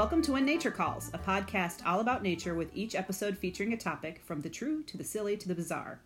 Welcome 0.00 0.22
to 0.22 0.32
When 0.32 0.46
Nature 0.46 0.70
Calls, 0.70 1.10
a 1.12 1.18
podcast 1.18 1.84
all 1.84 2.00
about 2.00 2.22
nature 2.22 2.54
with 2.54 2.74
each 2.74 2.94
episode 2.94 3.36
featuring 3.36 3.74
a 3.74 3.76
topic 3.76 4.22
from 4.24 4.40
the 4.40 4.48
true 4.48 4.82
to 4.84 4.96
the 4.96 5.04
silly 5.04 5.36
to 5.36 5.46
the 5.46 5.54
bizarre. 5.54 6.00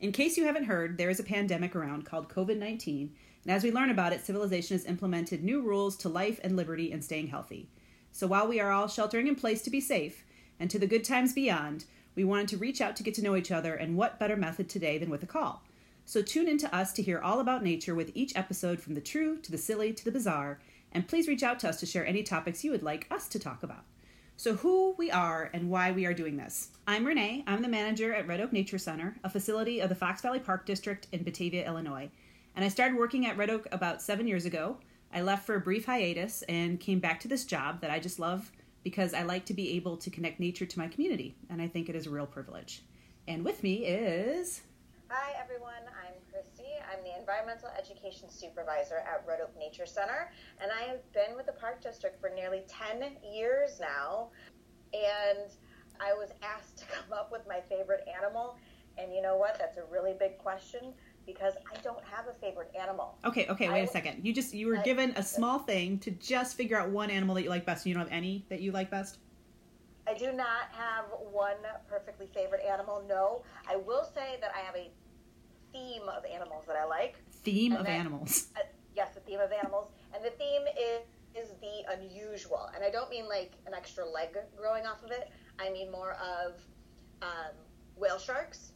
In 0.00 0.10
case 0.10 0.36
you 0.36 0.44
haven't 0.44 0.64
heard, 0.64 0.98
there 0.98 1.08
is 1.08 1.20
a 1.20 1.22
pandemic 1.22 1.76
around 1.76 2.04
called 2.04 2.28
COVID 2.28 2.58
19, 2.58 3.14
and 3.44 3.52
as 3.52 3.62
we 3.62 3.70
learn 3.70 3.90
about 3.90 4.12
it, 4.12 4.26
civilization 4.26 4.76
has 4.76 4.86
implemented 4.86 5.44
new 5.44 5.62
rules 5.62 5.96
to 5.98 6.08
life 6.08 6.40
and 6.42 6.56
liberty 6.56 6.90
and 6.90 7.04
staying 7.04 7.28
healthy. 7.28 7.68
So 8.10 8.26
while 8.26 8.48
we 8.48 8.58
are 8.58 8.72
all 8.72 8.88
sheltering 8.88 9.28
in 9.28 9.36
place 9.36 9.62
to 9.62 9.70
be 9.70 9.80
safe 9.80 10.24
and 10.58 10.68
to 10.70 10.80
the 10.80 10.88
good 10.88 11.04
times 11.04 11.32
beyond, 11.32 11.84
we 12.16 12.24
wanted 12.24 12.48
to 12.48 12.56
reach 12.56 12.80
out 12.80 12.96
to 12.96 13.04
get 13.04 13.14
to 13.14 13.22
know 13.22 13.36
each 13.36 13.52
other, 13.52 13.76
and 13.76 13.96
what 13.96 14.18
better 14.18 14.34
method 14.34 14.68
today 14.68 14.98
than 14.98 15.10
with 15.10 15.22
a 15.22 15.26
call? 15.26 15.62
So 16.04 16.22
tune 16.22 16.48
in 16.48 16.58
to 16.58 16.74
us 16.74 16.92
to 16.94 17.02
hear 17.02 17.20
all 17.20 17.38
about 17.38 17.62
nature 17.62 17.94
with 17.94 18.10
each 18.14 18.34
episode 18.34 18.80
from 18.80 18.94
the 18.94 19.00
true 19.00 19.36
to 19.42 19.52
the 19.52 19.58
silly 19.58 19.92
to 19.92 20.04
the 20.04 20.10
bizarre 20.10 20.58
and 20.92 21.08
please 21.08 21.28
reach 21.28 21.42
out 21.42 21.58
to 21.60 21.68
us 21.68 21.80
to 21.80 21.86
share 21.86 22.06
any 22.06 22.22
topics 22.22 22.62
you 22.62 22.70
would 22.70 22.82
like 22.82 23.06
us 23.10 23.28
to 23.28 23.38
talk 23.38 23.62
about. 23.62 23.84
So, 24.36 24.54
who 24.54 24.94
we 24.98 25.10
are 25.10 25.50
and 25.52 25.70
why 25.70 25.92
we 25.92 26.06
are 26.06 26.14
doing 26.14 26.36
this. 26.36 26.70
I'm 26.86 27.04
Renee. 27.04 27.44
I'm 27.46 27.62
the 27.62 27.68
manager 27.68 28.12
at 28.12 28.26
Red 28.26 28.40
Oak 28.40 28.52
Nature 28.52 28.78
Center, 28.78 29.16
a 29.22 29.30
facility 29.30 29.80
of 29.80 29.88
the 29.88 29.94
Fox 29.94 30.20
Valley 30.22 30.40
Park 30.40 30.66
District 30.66 31.06
in 31.12 31.22
Batavia, 31.22 31.66
Illinois. 31.66 32.10
And 32.56 32.64
I 32.64 32.68
started 32.68 32.96
working 32.96 33.26
at 33.26 33.36
Red 33.36 33.50
Oak 33.50 33.66
about 33.72 34.02
seven 34.02 34.26
years 34.26 34.44
ago. 34.44 34.78
I 35.14 35.20
left 35.20 35.46
for 35.46 35.54
a 35.54 35.60
brief 35.60 35.84
hiatus 35.84 36.42
and 36.48 36.80
came 36.80 36.98
back 36.98 37.20
to 37.20 37.28
this 37.28 37.44
job 37.44 37.80
that 37.82 37.90
I 37.90 37.98
just 37.98 38.18
love 38.18 38.50
because 38.82 39.14
I 39.14 39.22
like 39.22 39.44
to 39.46 39.54
be 39.54 39.76
able 39.76 39.96
to 39.98 40.10
connect 40.10 40.40
nature 40.40 40.66
to 40.66 40.78
my 40.78 40.88
community, 40.88 41.36
and 41.48 41.62
I 41.62 41.68
think 41.68 41.88
it 41.88 41.94
is 41.94 42.06
a 42.06 42.10
real 42.10 42.26
privilege. 42.26 42.82
And 43.28 43.44
with 43.44 43.62
me 43.62 43.84
is. 43.84 44.62
Hi, 45.08 45.34
everyone. 45.40 45.72
I'm 47.22 47.28
I'm 47.28 47.46
the 47.46 47.56
Environmental 47.56 47.70
Education 47.78 48.28
Supervisor 48.30 48.98
at 48.98 49.24
Red 49.26 49.40
Oak 49.40 49.56
Nature 49.58 49.86
Center, 49.86 50.30
and 50.60 50.70
I 50.70 50.88
have 50.88 51.12
been 51.12 51.36
with 51.36 51.46
the 51.46 51.52
Park 51.52 51.82
District 51.82 52.20
for 52.20 52.30
nearly 52.30 52.62
10 52.68 53.16
years 53.34 53.80
now. 53.80 54.30
And 54.92 55.50
I 56.00 56.12
was 56.14 56.30
asked 56.42 56.78
to 56.78 56.84
come 56.86 57.12
up 57.12 57.30
with 57.32 57.42
my 57.48 57.60
favorite 57.68 58.06
animal, 58.16 58.56
and 58.98 59.12
you 59.12 59.22
know 59.22 59.36
what? 59.36 59.58
That's 59.58 59.78
a 59.78 59.84
really 59.90 60.14
big 60.18 60.38
question 60.38 60.92
because 61.26 61.54
I 61.72 61.80
don't 61.82 62.02
have 62.04 62.26
a 62.28 62.34
favorite 62.34 62.72
animal. 62.80 63.18
Okay, 63.24 63.46
okay, 63.48 63.68
wait 63.68 63.82
I, 63.82 63.84
a 63.84 63.88
second. 63.88 64.24
You 64.24 64.32
just 64.32 64.54
you 64.54 64.66
were 64.66 64.78
I, 64.78 64.82
given 64.82 65.12
a 65.16 65.22
small 65.22 65.60
thing 65.60 65.98
to 66.00 66.10
just 66.10 66.56
figure 66.56 66.78
out 66.78 66.90
one 66.90 67.10
animal 67.10 67.34
that 67.36 67.42
you 67.42 67.50
like 67.50 67.64
best. 67.64 67.86
You 67.86 67.94
don't 67.94 68.04
have 68.04 68.12
any 68.12 68.44
that 68.48 68.60
you 68.60 68.72
like 68.72 68.90
best? 68.90 69.18
I 70.06 70.14
do 70.14 70.32
not 70.32 70.66
have 70.72 71.04
one 71.30 71.56
perfectly 71.88 72.28
favorite 72.34 72.62
animal. 72.68 73.04
No, 73.08 73.42
I 73.68 73.76
will 73.76 74.04
say 74.14 74.36
that 74.40 74.50
I 74.54 74.58
have 74.66 74.74
a 74.74 74.90
theme 75.72 76.02
of 76.08 76.24
animals 76.24 76.64
that 76.66 76.76
I 76.76 76.84
like. 76.84 77.16
Theme 77.44 77.72
and 77.72 77.80
of 77.80 77.86
then, 77.86 78.00
animals. 78.00 78.48
Uh, 78.56 78.60
yes, 78.94 79.14
the 79.14 79.20
theme 79.20 79.40
of 79.40 79.52
animals, 79.52 79.88
and 80.14 80.24
the 80.24 80.30
theme 80.30 80.62
is 80.78 81.02
is 81.34 81.48
the 81.62 81.94
unusual, 81.96 82.68
and 82.74 82.84
I 82.84 82.90
don't 82.90 83.08
mean 83.08 83.26
like 83.28 83.52
an 83.66 83.72
extra 83.74 84.06
leg 84.06 84.36
growing 84.56 84.86
off 84.86 85.02
of 85.02 85.10
it. 85.10 85.30
I 85.58 85.70
mean 85.70 85.90
more 85.90 86.12
of 86.12 86.60
um, 87.22 87.54
whale 87.96 88.18
sharks. 88.18 88.72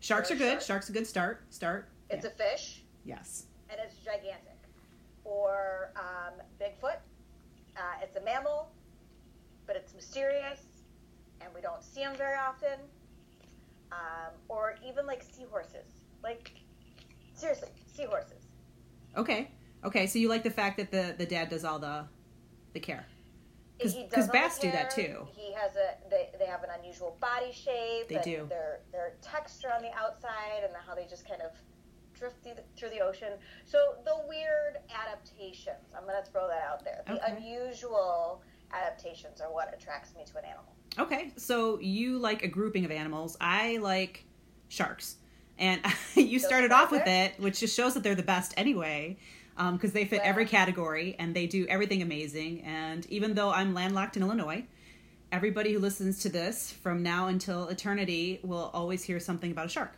Sharks 0.00 0.30
are 0.30 0.36
good. 0.36 0.52
Shark. 0.52 0.62
Sharks 0.62 0.88
a 0.88 0.92
good 0.92 1.06
start. 1.06 1.42
Start. 1.50 1.88
It's 2.10 2.24
yeah. 2.24 2.30
a 2.30 2.34
fish. 2.34 2.82
Yes. 3.04 3.46
And 3.70 3.80
it's 3.82 3.96
gigantic. 3.96 4.58
Or 5.24 5.90
um, 5.96 6.34
Bigfoot. 6.60 6.98
Uh, 7.76 7.80
it's 8.02 8.16
a 8.16 8.20
mammal, 8.20 8.70
but 9.66 9.76
it's 9.76 9.94
mysterious, 9.94 10.62
and 11.40 11.52
we 11.54 11.60
don't 11.60 11.82
see 11.82 12.00
them 12.00 12.14
very 12.16 12.36
often. 12.36 12.78
Um, 13.92 14.32
or 14.48 14.76
even 14.86 15.06
like 15.06 15.22
seahorses. 15.22 15.95
Like, 16.22 16.52
seriously, 17.34 17.68
seahorses. 17.86 18.46
Okay. 19.16 19.50
Okay, 19.84 20.06
so 20.06 20.18
you 20.18 20.28
like 20.28 20.42
the 20.42 20.50
fact 20.50 20.76
that 20.78 20.90
the, 20.90 21.14
the 21.16 21.26
dad 21.26 21.48
does 21.48 21.64
all 21.64 21.78
the 21.78 22.04
the 22.72 22.80
care. 22.80 23.06
Because 23.78 24.28
bats 24.28 24.58
do 24.58 24.70
that 24.70 24.90
too. 24.90 25.26
He 25.34 25.52
has 25.52 25.76
a 25.76 26.08
they, 26.10 26.30
they 26.38 26.46
have 26.46 26.62
an 26.62 26.70
unusual 26.78 27.16
body 27.20 27.52
shape. 27.52 28.08
They 28.08 28.20
do. 28.24 28.46
Their 28.48 28.80
their 28.90 29.14
texture 29.20 29.68
on 29.74 29.82
the 29.82 29.92
outside 29.94 30.64
and 30.64 30.72
how 30.86 30.94
they 30.94 31.06
just 31.06 31.28
kind 31.28 31.42
of 31.42 31.52
drift 32.18 32.42
through 32.42 32.54
the, 32.54 32.62
through 32.76 32.90
the 32.90 33.00
ocean. 33.00 33.32
So 33.66 33.78
the 34.04 34.16
weird 34.26 34.78
adaptations. 34.90 35.92
I'm 35.96 36.06
gonna 36.06 36.24
throw 36.24 36.48
that 36.48 36.62
out 36.62 36.84
there. 36.84 37.02
The 37.06 37.22
okay. 37.22 37.36
unusual 37.36 38.42
adaptations 38.72 39.40
are 39.40 39.52
what 39.52 39.74
attracts 39.74 40.14
me 40.14 40.24
to 40.24 40.38
an 40.38 40.44
animal. 40.46 40.72
Okay, 40.98 41.32
so 41.36 41.78
you 41.80 42.18
like 42.18 42.42
a 42.42 42.48
grouping 42.48 42.86
of 42.86 42.90
animals. 42.90 43.36
I 43.40 43.76
like 43.78 44.24
sharks. 44.68 45.16
And 45.58 45.80
you 46.14 46.38
started 46.38 46.72
off 46.72 46.90
with 46.90 47.06
it, 47.06 47.34
which 47.38 47.60
just 47.60 47.74
shows 47.74 47.94
that 47.94 48.02
they're 48.02 48.14
the 48.14 48.22
best 48.22 48.54
anyway, 48.56 49.16
because 49.56 49.90
um, 49.90 49.94
they 49.94 50.04
fit 50.04 50.20
every 50.22 50.44
category 50.44 51.16
and 51.18 51.34
they 51.34 51.46
do 51.46 51.66
everything 51.68 52.02
amazing. 52.02 52.62
And 52.62 53.06
even 53.06 53.34
though 53.34 53.50
I'm 53.50 53.74
landlocked 53.74 54.16
in 54.16 54.22
Illinois, 54.22 54.64
everybody 55.32 55.72
who 55.72 55.78
listens 55.78 56.20
to 56.20 56.28
this 56.28 56.72
from 56.72 57.02
now 57.02 57.28
until 57.28 57.68
eternity 57.68 58.40
will 58.42 58.70
always 58.74 59.02
hear 59.02 59.18
something 59.18 59.50
about 59.50 59.66
a 59.66 59.70
shark. 59.70 59.92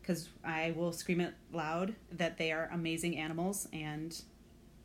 Because 0.00 0.28
I 0.44 0.72
will 0.76 0.92
scream 0.92 1.20
it 1.20 1.34
loud 1.52 1.94
that 2.12 2.36
they 2.36 2.52
are 2.52 2.68
amazing 2.72 3.16
animals 3.16 3.68
and 3.72 4.20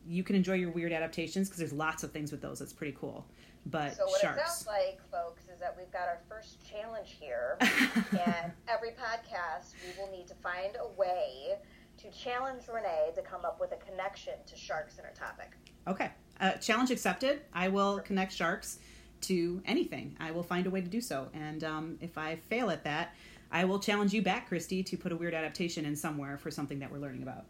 you 0.07 0.23
can 0.23 0.35
enjoy 0.35 0.53
your 0.53 0.69
weird 0.69 0.91
adaptations 0.91 1.47
because 1.47 1.59
there's 1.59 1.73
lots 1.73 2.03
of 2.03 2.11
things 2.11 2.31
with 2.31 2.41
those 2.41 2.59
that's 2.59 2.73
pretty 2.73 2.95
cool. 2.99 3.25
But 3.66 3.95
so 3.95 4.05
what 4.05 4.22
sharks. 4.22 4.41
it 4.41 4.45
sounds 4.45 4.67
like, 4.67 4.99
folks, 5.11 5.43
is 5.43 5.59
that 5.59 5.75
we've 5.75 5.91
got 5.91 6.03
our 6.03 6.19
first 6.29 6.63
challenge 6.69 7.16
here, 7.19 7.57
and 7.61 8.51
every 8.67 8.89
podcast 8.89 9.73
we 9.83 9.99
will 9.99 10.11
need 10.11 10.27
to 10.27 10.35
find 10.35 10.77
a 10.79 10.87
way 10.99 11.55
to 11.97 12.07
challenge 12.25 12.63
Renee 12.68 13.12
to 13.16 13.22
come 13.22 13.46
up 13.46 13.59
with 13.59 13.72
a 13.72 13.78
connection 13.78 14.34
to 14.47 14.56
sharks 14.56 14.97
in 14.97 15.06
her 15.06 15.13
topic. 15.13 15.52
Okay, 15.88 16.09
uh, 16.40 16.53
challenge 16.53 16.90
accepted. 16.90 17.41
I 17.53 17.68
will 17.68 18.00
connect 18.00 18.34
sharks 18.34 18.80
to 19.22 19.62
anything. 19.66 20.16
I 20.19 20.31
will 20.31 20.44
find 20.44 20.66
a 20.66 20.69
way 20.69 20.81
to 20.81 20.88
do 20.88 21.02
so, 21.02 21.30
and 21.34 21.64
um, 21.64 21.97
if 22.02 22.18
I 22.18 22.38
fail 22.38 22.72
at 22.72 22.84
that, 22.84 23.14
I 23.52 23.64
will 23.66 23.80
challenge 23.80 24.12
you 24.12 24.24
back, 24.24 24.47
Christy, 24.47 24.81
to 24.84 24.97
put 24.97 25.12
a 25.12 25.16
weird 25.16 25.35
adaptation 25.35 25.85
in 25.85 25.96
somewhere 25.96 26.38
for 26.38 26.50
something 26.50 26.80
that 26.80 26.91
we're 26.91 26.97
learning 26.97 27.22
about. 27.22 27.46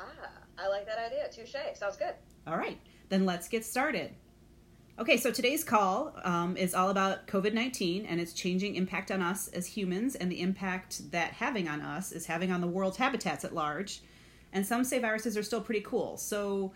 Ah, 0.00 0.04
I 0.58 0.68
like 0.68 0.84
that 0.86 0.98
idea. 0.98 1.28
Touche. 1.30 1.78
Sounds 1.78 1.96
good. 1.96 2.14
All 2.46 2.56
right, 2.56 2.78
then 3.08 3.24
let's 3.24 3.48
get 3.48 3.64
started. 3.64 4.12
Okay, 4.98 5.16
so 5.16 5.30
today's 5.30 5.62
call 5.62 6.12
um, 6.24 6.56
is 6.56 6.74
all 6.74 6.90
about 6.90 7.28
COVID 7.28 7.54
19 7.54 8.04
and 8.04 8.20
its 8.20 8.32
changing 8.32 8.74
impact 8.74 9.12
on 9.12 9.22
us 9.22 9.46
as 9.48 9.64
humans 9.64 10.16
and 10.16 10.30
the 10.30 10.40
impact 10.40 11.12
that 11.12 11.34
having 11.34 11.68
on 11.68 11.80
us 11.80 12.10
is 12.10 12.26
having 12.26 12.50
on 12.50 12.60
the 12.60 12.66
world's 12.66 12.96
habitats 12.96 13.44
at 13.44 13.54
large. 13.54 14.00
And 14.52 14.66
some 14.66 14.82
say 14.82 14.98
viruses 14.98 15.36
are 15.36 15.44
still 15.44 15.60
pretty 15.60 15.82
cool. 15.82 16.16
So, 16.16 16.72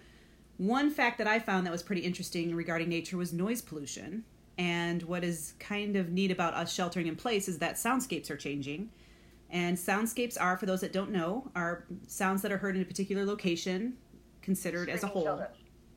one 0.58 0.88
fact 0.90 1.18
that 1.18 1.26
I 1.26 1.40
found 1.40 1.66
that 1.66 1.72
was 1.72 1.82
pretty 1.82 2.02
interesting 2.02 2.54
regarding 2.54 2.88
nature 2.88 3.16
was 3.16 3.32
noise 3.32 3.60
pollution. 3.60 4.22
And 4.56 5.02
what 5.02 5.24
is 5.24 5.54
kind 5.58 5.96
of 5.96 6.10
neat 6.10 6.30
about 6.30 6.54
us 6.54 6.72
sheltering 6.72 7.08
in 7.08 7.16
place 7.16 7.48
is 7.48 7.58
that 7.58 7.74
soundscapes 7.74 8.30
are 8.30 8.36
changing. 8.36 8.90
And 9.50 9.76
soundscapes 9.76 10.40
are, 10.40 10.56
for 10.56 10.66
those 10.66 10.82
that 10.82 10.92
don't 10.92 11.10
know, 11.10 11.50
are 11.56 11.86
sounds 12.06 12.42
that 12.42 12.52
are 12.52 12.58
heard 12.58 12.76
in 12.76 12.82
a 12.82 12.84
particular 12.84 13.24
location 13.24 13.94
considered 14.42 14.82
Screaming 14.82 14.94
as 14.94 15.02
a 15.02 15.06
whole. 15.08 15.24
Children. 15.24 15.48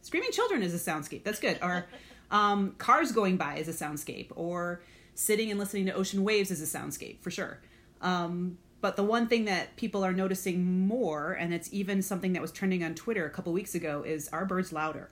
Screaming 0.01 0.31
children 0.31 0.63
is 0.63 0.73
a 0.73 0.91
soundscape. 0.91 1.23
That's 1.23 1.39
good. 1.39 1.59
Or 1.61 1.85
um, 2.31 2.71
cars 2.77 3.11
going 3.11 3.37
by 3.37 3.57
is 3.57 3.67
a 3.67 3.71
soundscape, 3.71 4.31
or 4.35 4.81
sitting 5.13 5.49
and 5.49 5.59
listening 5.59 5.85
to 5.85 5.93
ocean 5.93 6.23
waves 6.23 6.51
is 6.51 6.61
a 6.61 6.77
soundscape 6.77 7.21
for 7.21 7.31
sure. 7.31 7.61
Um, 8.01 8.57
but 8.81 8.95
the 8.95 9.03
one 9.03 9.27
thing 9.27 9.45
that 9.45 9.75
people 9.77 10.05
are 10.05 10.13
noticing 10.13 10.87
more, 10.87 11.33
and 11.33 11.53
it's 11.53 11.69
even 11.71 12.01
something 12.01 12.33
that 12.33 12.41
was 12.41 12.51
trending 12.51 12.83
on 12.83 12.93
Twitter 12.93 13.25
a 13.25 13.29
couple 13.29 13.51
weeks 13.51 13.73
ago, 13.73 14.03
is 14.05 14.27
are 14.29 14.45
birds 14.45 14.71
louder? 14.71 15.09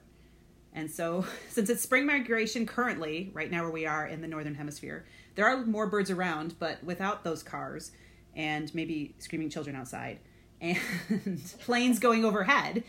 And 0.72 0.90
so, 0.90 1.24
since 1.48 1.70
it's 1.70 1.82
spring 1.82 2.06
migration 2.06 2.66
currently, 2.66 3.30
right 3.34 3.50
now 3.50 3.62
where 3.62 3.72
we 3.72 3.86
are 3.86 4.06
in 4.06 4.20
the 4.20 4.28
northern 4.28 4.54
hemisphere, 4.54 5.06
there 5.34 5.46
are 5.46 5.64
more 5.64 5.86
birds 5.86 6.10
around, 6.10 6.54
but 6.58 6.82
without 6.84 7.24
those 7.24 7.42
cars 7.42 7.92
and 8.36 8.72
maybe 8.74 9.14
screaming 9.18 9.50
children 9.50 9.76
outside 9.76 10.18
and 10.60 10.78
planes 11.60 11.98
going 11.98 12.24
overhead, 12.24 12.84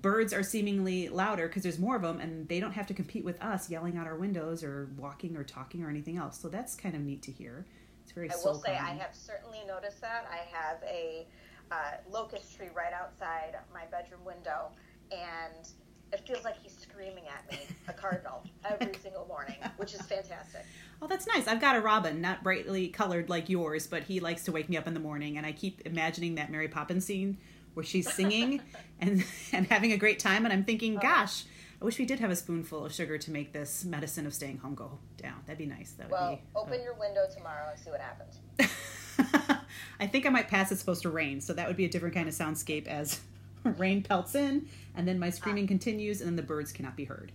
birds 0.00 0.32
are 0.32 0.42
seemingly 0.42 1.08
louder 1.08 1.48
because 1.48 1.62
there's 1.62 1.78
more 1.78 1.96
of 1.96 2.02
them 2.02 2.20
and 2.20 2.48
they 2.48 2.60
don't 2.60 2.72
have 2.72 2.86
to 2.88 2.94
compete 2.94 3.24
with 3.24 3.40
us 3.42 3.70
yelling 3.70 3.96
out 3.96 4.06
our 4.06 4.16
windows 4.16 4.62
or 4.62 4.88
walking 4.96 5.36
or 5.36 5.44
talking 5.44 5.82
or 5.82 5.88
anything 5.88 6.16
else. 6.16 6.38
So 6.38 6.48
that's 6.48 6.74
kind 6.74 6.94
of 6.94 7.00
neat 7.00 7.22
to 7.22 7.32
hear. 7.32 7.66
It's 8.02 8.12
very 8.12 8.30
I 8.30 8.34
will 8.44 8.54
say 8.54 8.76
I 8.76 8.94
have 8.94 9.14
certainly 9.14 9.60
noticed 9.66 10.00
that. 10.00 10.28
I 10.30 10.56
have 10.56 10.82
a 10.82 11.26
uh, 11.70 11.96
locust 12.10 12.56
tree 12.56 12.68
right 12.74 12.92
outside 12.92 13.56
my 13.72 13.84
bedroom 13.86 14.24
window 14.24 14.70
and 15.10 15.68
it 16.12 16.26
feels 16.26 16.44
like 16.44 16.56
he's 16.62 16.76
screaming 16.76 17.24
at 17.26 17.50
me, 17.50 17.66
a 17.88 17.92
cardinal, 17.92 18.44
every 18.64 18.94
single 19.02 19.26
morning, 19.26 19.56
which 19.78 19.94
is 19.94 20.00
fantastic. 20.02 20.64
Oh, 21.02 21.08
that's 21.08 21.26
nice. 21.26 21.48
I've 21.48 21.60
got 21.60 21.76
a 21.76 21.80
robin, 21.80 22.20
not 22.20 22.44
brightly 22.44 22.88
colored 22.88 23.28
like 23.28 23.48
yours, 23.48 23.86
but 23.88 24.04
he 24.04 24.20
likes 24.20 24.44
to 24.44 24.52
wake 24.52 24.68
me 24.68 24.76
up 24.76 24.86
in 24.86 24.94
the 24.94 25.00
morning, 25.00 25.36
and 25.36 25.44
I 25.44 25.52
keep 25.52 25.82
imagining 25.84 26.36
that 26.36 26.52
Mary 26.52 26.68
Poppins 26.68 27.04
scene 27.04 27.38
where 27.74 27.84
she's 27.84 28.12
singing 28.12 28.60
and 29.00 29.24
and 29.52 29.66
having 29.66 29.92
a 29.92 29.96
great 29.96 30.18
time 30.18 30.44
and 30.44 30.52
i'm 30.52 30.64
thinking 30.64 30.96
uh-huh. 30.96 31.06
gosh 31.06 31.44
i 31.80 31.84
wish 31.84 31.98
we 31.98 32.04
did 32.04 32.20
have 32.20 32.30
a 32.30 32.36
spoonful 32.36 32.84
of 32.84 32.92
sugar 32.92 33.18
to 33.18 33.30
make 33.30 33.52
this 33.52 33.84
medicine 33.84 34.26
of 34.26 34.34
staying 34.34 34.58
home 34.58 34.74
go 34.74 34.98
down 35.16 35.40
that'd 35.46 35.58
be 35.58 35.66
nice 35.66 35.92
that 35.92 36.10
well 36.10 36.36
be, 36.36 36.42
open 36.56 36.80
uh, 36.80 36.82
your 36.82 36.94
window 36.94 37.24
tomorrow 37.34 37.70
and 37.70 37.78
see 37.78 37.90
what 37.90 38.00
happens 38.00 38.38
i 40.00 40.06
think 40.06 40.26
i 40.26 40.28
might 40.28 40.48
pass 40.48 40.70
it's 40.70 40.80
supposed 40.80 41.02
to 41.02 41.10
rain 41.10 41.40
so 41.40 41.52
that 41.52 41.68
would 41.68 41.76
be 41.76 41.84
a 41.84 41.88
different 41.88 42.14
kind 42.14 42.28
of 42.28 42.34
soundscape 42.34 42.86
as 42.86 43.20
rain 43.78 44.02
pelts 44.02 44.34
in 44.34 44.68
and 44.94 45.06
then 45.06 45.18
my 45.18 45.30
screaming 45.30 45.64
ah. 45.64 45.68
continues 45.68 46.20
and 46.20 46.28
then 46.28 46.36
the 46.36 46.42
birds 46.42 46.72
cannot 46.72 46.96
be 46.96 47.04
heard 47.04 47.32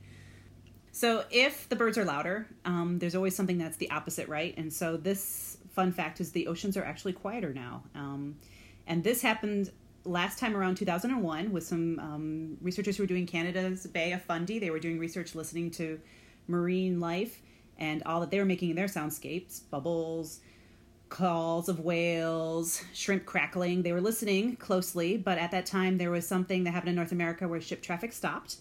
So 0.91 1.23
if 1.31 1.69
the 1.69 1.75
birds 1.75 1.97
are 1.97 2.03
louder, 2.03 2.47
um, 2.65 2.99
there's 2.99 3.15
always 3.15 3.35
something 3.35 3.57
that's 3.57 3.77
the 3.77 3.89
opposite, 3.91 4.27
right? 4.27 4.53
And 4.57 4.73
so 4.73 4.97
this 4.97 5.57
fun 5.71 5.91
fact 5.91 6.19
is 6.19 6.31
the 6.31 6.47
oceans 6.47 6.75
are 6.77 6.83
actually 6.83 7.13
quieter 7.13 7.53
now. 7.53 7.83
Um, 7.95 8.35
and 8.87 9.03
this 9.03 9.21
happened 9.21 9.71
last 10.05 10.39
time 10.39 10.55
around 10.55 10.75
2001 10.75 11.51
with 11.51 11.63
some 11.63 11.99
um, 11.99 12.57
researchers 12.61 12.97
who 12.97 13.03
were 13.03 13.07
doing 13.07 13.25
Canada's 13.25 13.85
Bay 13.87 14.11
of 14.13 14.21
Fundy. 14.21 14.59
They 14.59 14.69
were 14.69 14.79
doing 14.79 14.99
research 14.99 15.35
listening 15.35 15.71
to 15.71 15.99
marine 16.47 16.99
life 16.99 17.41
and 17.77 18.03
all 18.03 18.19
that 18.19 18.31
they 18.31 18.39
were 18.39 18.45
making 18.45 18.69
in 18.69 18.75
their 18.75 18.87
soundscapes, 18.87 19.61
bubbles, 19.69 20.41
calls 21.09 21.69
of 21.69 21.79
whales, 21.79 22.83
shrimp 22.93 23.25
crackling. 23.25 23.81
They 23.81 23.91
were 23.91 24.01
listening 24.01 24.55
closely, 24.57 25.17
but 25.17 25.37
at 25.37 25.51
that 25.51 25.65
time 25.65 25.97
there 25.97 26.11
was 26.11 26.27
something 26.27 26.63
that 26.63 26.71
happened 26.71 26.89
in 26.89 26.95
North 26.95 27.11
America 27.11 27.47
where 27.47 27.61
ship 27.61 27.81
traffic 27.81 28.13
stopped. 28.13 28.57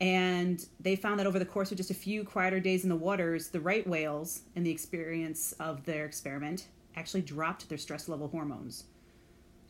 And 0.00 0.64
they 0.80 0.96
found 0.96 1.20
that 1.20 1.26
over 1.26 1.38
the 1.38 1.44
course 1.44 1.70
of 1.70 1.76
just 1.76 1.90
a 1.90 1.94
few 1.94 2.24
quieter 2.24 2.58
days 2.58 2.82
in 2.82 2.90
the 2.90 2.96
waters, 2.96 3.48
the 3.48 3.60
right 3.60 3.86
whales, 3.86 4.42
in 4.56 4.62
the 4.62 4.70
experience 4.70 5.52
of 5.60 5.84
their 5.84 6.04
experiment, 6.04 6.66
actually 6.96 7.22
dropped 7.22 7.68
their 7.68 7.78
stress 7.78 8.08
level 8.08 8.28
hormones. 8.28 8.84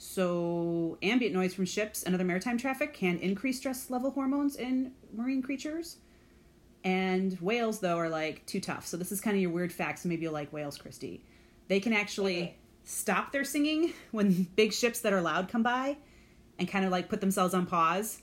So, 0.07 0.99
ambient 1.03 1.35
noise 1.35 1.55
from 1.55 1.65
ships 1.65 2.03
and 2.03 2.15
other 2.15 2.25
maritime 2.25 2.59
traffic 2.59 2.93
can 2.93 3.17
increase 3.21 3.57
stress 3.57 3.89
level 3.89 4.11
hormones 4.11 4.55
in 4.55 4.93
marine 5.15 5.41
creatures. 5.41 5.97
And 6.85 7.41
whales, 7.41 7.81
though, 7.81 7.97
are 7.97 8.11
like 8.11 8.45
too 8.45 8.61
tough. 8.61 8.87
So, 8.87 8.99
this 8.99 9.11
is 9.11 9.23
kind 9.23 9.35
of 9.35 9.41
your 9.41 9.51
weird 9.51 9.73
facts. 9.73 10.03
So, 10.03 10.11
maybe 10.11 10.25
you'll 10.25 10.35
like 10.35 10.53
whales, 10.53 10.77
Christy. 10.77 11.25
They 11.69 11.81
can 11.81 11.95
actually 11.95 12.37
Okay. 12.43 12.57
stop 12.85 13.33
their 13.33 13.45
singing 13.45 13.95
when 14.11 14.43
big 14.55 14.75
ships 14.75 15.01
that 15.01 15.15
are 15.15 15.23
loud 15.23 15.49
come 15.49 15.63
by 15.63 15.97
and 16.59 16.69
kind 16.69 16.85
of 16.85 16.93
like 16.93 17.09
put 17.09 17.23
themselves 17.23 17.55
on 17.55 17.65
pause 17.65 18.21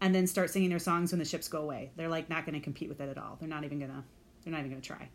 and 0.00 0.14
then 0.14 0.28
start 0.28 0.50
singing 0.50 0.70
their 0.70 0.78
songs 0.78 1.10
when 1.10 1.18
the 1.18 1.24
ships 1.24 1.48
go 1.48 1.62
away. 1.62 1.90
They're 1.96 2.08
like 2.08 2.30
not 2.30 2.46
going 2.46 2.54
to 2.54 2.60
compete 2.60 2.88
with 2.88 3.00
it 3.00 3.08
at 3.08 3.18
all. 3.18 3.38
They're 3.40 3.48
not 3.48 3.64
even 3.64 3.80
going 3.80 3.90
to 3.90 4.04
they're 4.44 4.52
not 4.52 4.60
even 4.60 4.70
going 4.70 4.82
to 4.82 4.86
try. 4.86 5.08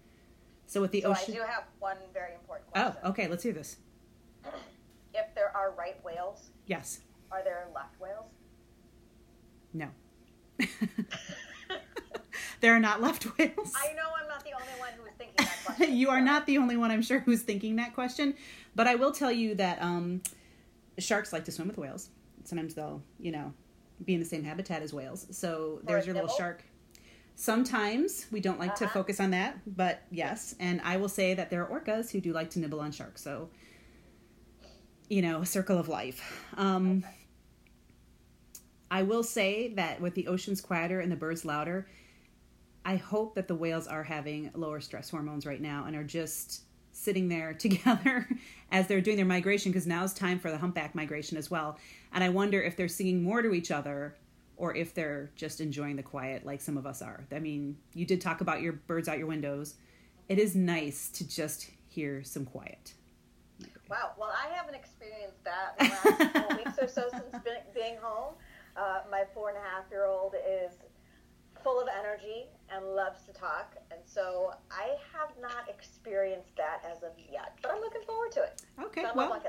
So 0.67 0.81
with 0.81 0.91
the 0.91 1.03
So 1.03 1.11
ocean 1.11 1.33
I 1.33 1.37
do 1.37 1.43
have 1.43 1.63
one 1.79 1.97
very 2.13 2.33
important 2.33 2.67
Oh, 2.75 3.09
okay, 3.11 3.29
let's 3.29 3.41
hear 3.41 3.53
this. 3.53 3.77
There 5.51 5.57
are 5.61 5.71
right 5.71 5.95
whales, 6.05 6.49
Yes. 6.67 6.99
are 7.31 7.43
there 7.43 7.65
left 7.73 7.99
whales? 7.99 8.25
No. 9.73 9.87
there 12.61 12.75
are 12.75 12.79
not 12.79 13.01
left 13.01 13.23
whales. 13.37 13.73
I 13.75 13.93
know 13.93 14.03
I'm 14.21 14.27
not 14.27 14.43
the 14.43 14.51
only 14.53 14.79
one 14.79 14.89
who 14.95 15.03
was 15.03 15.13
thinking 15.17 15.35
that 15.37 15.57
question. 15.65 15.95
you 15.97 16.09
are 16.09 16.21
not 16.21 16.45
the 16.45 16.57
only 16.59 16.77
one, 16.77 16.91
I'm 16.91 17.01
sure, 17.01 17.19
who's 17.19 17.41
thinking 17.41 17.77
that 17.77 17.95
question. 17.95 18.35
But 18.75 18.85
I 18.87 18.95
will 18.95 19.11
tell 19.11 19.31
you 19.31 19.55
that 19.55 19.81
um, 19.81 20.21
sharks 20.99 21.33
like 21.33 21.45
to 21.45 21.51
swim 21.51 21.67
with 21.67 21.77
whales. 21.77 22.09
Sometimes 22.43 22.75
they'll, 22.75 23.01
you 23.19 23.31
know, 23.31 23.51
be 24.05 24.13
in 24.13 24.19
the 24.19 24.25
same 24.25 24.43
habitat 24.43 24.81
as 24.83 24.93
whales. 24.93 25.25
So 25.31 25.79
there's 25.83 26.05
your 26.05 26.13
little 26.15 26.29
shark. 26.29 26.63
Sometimes 27.35 28.27
we 28.31 28.39
don't 28.39 28.59
like 28.59 28.75
to 28.75 28.83
Uh-huh. 28.85 28.93
focus 28.93 29.19
on 29.19 29.31
that, 29.31 29.57
but 29.65 30.01
yes. 30.11 30.53
And 30.59 30.79
I 30.83 30.97
will 30.97 31.09
say 31.09 31.33
that 31.33 31.49
there 31.49 31.65
are 31.65 31.79
orcas 31.79 32.11
who 32.11 32.19
do 32.21 32.33
like 32.33 32.51
to 32.51 32.59
nibble 32.59 32.81
on 32.81 32.91
sharks. 32.91 33.21
So, 33.21 33.49
you 35.09 35.21
know, 35.21 35.43
circle 35.43 35.77
of 35.77 35.89
life. 35.89 36.45
Um, 36.55 37.03
I 38.91 39.03
will 39.03 39.23
say 39.23 39.73
that 39.73 39.99
with 40.01 40.15
the 40.15 40.27
oceans 40.27 40.61
quieter 40.61 40.99
and 40.99 41.11
the 41.11 41.15
birds 41.15 41.45
louder, 41.45 41.87
I 42.85 42.95
hope 42.95 43.35
that 43.35 43.47
the 43.47 43.55
whales 43.55 43.87
are 43.87 44.03
having 44.03 44.51
lower 44.55 44.79
stress 44.79 45.09
hormones 45.09 45.45
right 45.45 45.61
now 45.61 45.85
and 45.85 45.95
are 45.95 46.03
just 46.03 46.61
sitting 46.91 47.27
there 47.27 47.53
together 47.59 48.27
as 48.71 48.87
they're 48.87 49.01
doing 49.01 49.17
their 49.17 49.25
migration 49.25 49.71
because 49.71 49.87
now 49.87 50.03
is 50.03 50.13
time 50.13 50.39
for 50.39 50.51
the 50.51 50.57
humpback 50.57 50.95
migration 50.95 51.37
as 51.37 51.51
well. 51.51 51.77
And 52.13 52.23
I 52.23 52.29
wonder 52.29 52.61
if 52.61 52.77
they're 52.77 52.87
singing 52.87 53.23
more 53.23 53.41
to 53.41 53.53
each 53.53 53.71
other 53.71 54.15
or 54.57 54.75
if 54.75 54.93
they're 54.93 55.31
just 55.35 55.61
enjoying 55.61 55.95
the 55.95 56.03
quiet 56.03 56.45
like 56.45 56.61
some 56.61 56.77
of 56.77 56.85
us 56.85 57.01
are. 57.01 57.25
I 57.31 57.39
mean, 57.39 57.77
you 57.93 58.05
did 58.05 58.21
talk 58.21 58.41
about 58.41 58.61
your 58.61 58.73
birds 58.73 59.07
out 59.07 59.17
your 59.17 59.27
windows. 59.27 59.75
It 60.27 60.37
is 60.37 60.55
nice 60.55 61.09
to 61.11 61.27
just 61.27 61.69
hear 61.87 62.23
some 62.23 62.45
quiet. 62.45 62.93
Wow. 63.89 64.11
Well, 64.17 64.31
I 64.31 64.53
haven't 64.55 64.75
experienced 64.75 65.43
that 65.43 65.75
in 65.79 65.87
the 65.87 66.19
last 66.19 66.33
couple 66.33 66.57
weeks 66.57 66.77
or 66.79 66.87
so 66.87 67.09
since 67.11 67.43
be- 67.43 67.51
being 67.79 67.97
home. 68.01 68.35
Uh, 68.77 68.99
my 69.11 69.23
four 69.33 69.49
and 69.49 69.57
a 69.57 69.61
half 69.61 69.85
year 69.89 70.05
old 70.05 70.35
is 70.35 70.73
full 71.63 71.81
of 71.81 71.87
energy 71.99 72.45
and 72.73 72.85
loves 72.85 73.23
to 73.23 73.33
talk, 73.33 73.75
and 73.91 73.99
so 74.05 74.53
I 74.71 74.95
have 75.13 75.31
not 75.41 75.67
experienced 75.67 76.55
that 76.55 76.81
as 76.89 77.03
of 77.03 77.11
yet. 77.17 77.57
But 77.61 77.71
I'm 77.71 77.81
looking 77.81 78.03
forward 78.05 78.31
to 78.33 78.43
it. 78.43 78.61
Okay, 78.81 79.03
my 79.03 79.11
well. 79.13 79.43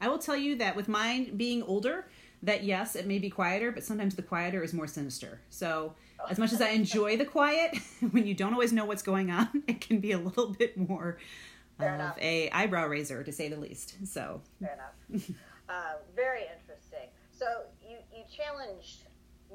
I 0.00 0.08
will 0.08 0.18
tell 0.18 0.36
you 0.36 0.56
that 0.56 0.76
with 0.76 0.88
mine 0.88 1.36
being 1.36 1.62
older, 1.64 2.06
that 2.42 2.64
yes, 2.64 2.96
it 2.96 3.06
may 3.06 3.18
be 3.18 3.28
quieter, 3.28 3.70
but 3.70 3.84
sometimes 3.84 4.14
the 4.14 4.22
quieter 4.22 4.62
is 4.62 4.72
more 4.72 4.86
sinister. 4.86 5.40
So, 5.50 5.94
as 6.30 6.38
much 6.38 6.52
as 6.52 6.62
I 6.62 6.70
enjoy 6.70 7.16
the 7.18 7.26
quiet, 7.26 7.76
when 8.12 8.26
you 8.26 8.34
don't 8.34 8.54
always 8.54 8.72
know 8.72 8.86
what's 8.86 9.02
going 9.02 9.30
on, 9.30 9.48
it 9.66 9.80
can 9.80 9.98
be 10.00 10.12
a 10.12 10.18
little 10.18 10.48
bit 10.48 10.78
more 10.78 11.18
Fair 11.80 11.94
of 11.94 12.00
enough. 12.00 12.18
a 12.20 12.50
eyebrow 12.50 12.86
raiser, 12.86 13.22
to 13.24 13.32
say 13.32 13.48
the 13.48 13.56
least. 13.56 13.94
So, 14.06 14.40
Fair 14.60 14.78
enough. 15.10 15.30
uh, 15.68 15.94
very 16.14 16.42
interesting. 16.42 17.08
So 17.32 17.46
you 17.82 17.96
you 18.14 18.22
challenged 18.30 19.04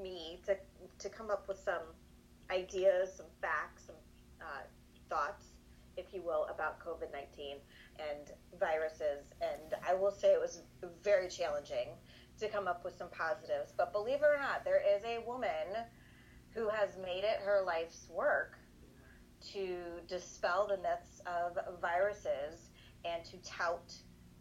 me 0.02 0.40
to 0.46 0.56
to 1.00 1.10
come 1.10 1.30
up 1.30 1.48
with 1.48 1.60
some 1.60 1.84
ideas, 2.52 3.14
some 3.16 3.28
facts, 3.42 3.84
some 3.88 3.96
uh, 4.42 4.64
thoughts, 5.10 5.46
if 5.98 6.14
you 6.14 6.22
will, 6.22 6.46
about 6.46 6.80
COVID 6.80 7.12
nineteen 7.14 7.58
and 8.00 8.32
viruses. 8.60 9.32
And 9.42 9.76
I 9.88 9.94
will 9.94 10.12
say 10.12 10.30
it 10.34 10.40
was 10.40 10.62
very 11.04 11.30
challenging 11.30 11.90
to 12.40 12.50
come 12.50 12.68
up 12.68 12.84
with 12.84 12.98
some 12.98 13.10
positives. 13.10 13.72
But 13.78 13.94
believe 13.94 14.18
it 14.18 14.24
or 14.26 14.38
not, 14.42 14.66
there 14.66 14.82
is 14.96 15.04
a 15.06 15.20
woman 15.26 15.86
who 16.54 16.68
has 16.70 16.98
made 17.02 17.24
it 17.24 17.40
her 17.46 17.64
life's 17.66 18.08
work 18.10 18.58
to 19.54 19.78
dispel 20.08 20.68
the 20.68 20.78
myths 20.78 21.22
of 21.26 21.58
viruses 21.82 22.70
and 23.04 23.24
to 23.26 23.38
tout 23.38 23.94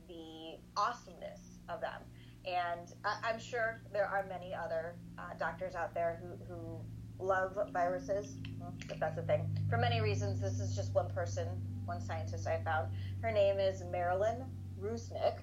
the 0.09 0.59
awesomeness 0.77 1.59
of 1.69 1.81
them. 1.81 2.01
And 2.47 2.93
I, 3.05 3.17
I'm 3.25 3.39
sure 3.39 3.81
there 3.93 4.07
are 4.07 4.27
many 4.29 4.55
other 4.55 4.97
uh, 5.19 5.35
doctors 5.39 5.75
out 5.75 5.95
there 5.95 6.21
who, 6.23 6.55
who 6.55 6.81
love 7.19 7.57
viruses, 7.73 8.37
if 8.91 9.01
that's 9.01 9.19
a 9.19 9.23
thing. 9.23 9.49
For 9.71 9.79
many 9.79 10.01
reasons, 10.01 10.41
this 10.41 10.61
is 10.61 10.75
just 10.77 10.95
one 10.95 11.11
person, 11.11 11.49
one 11.85 12.01
scientist 12.01 12.47
I 12.47 12.61
found. 12.63 12.93
Her 13.23 13.31
name 13.31 13.59
is 13.59 13.83
Marilyn 13.91 14.45
Rusnick. 14.81 15.39